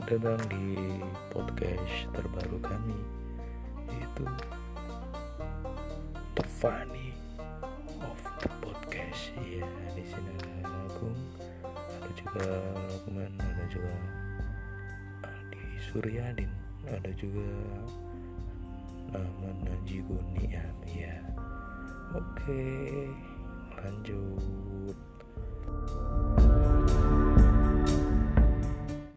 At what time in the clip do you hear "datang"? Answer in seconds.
0.16-0.48